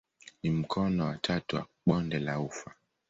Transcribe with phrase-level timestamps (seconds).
[0.43, 2.75] Ni mkono wa tatu wa bonde la ufa.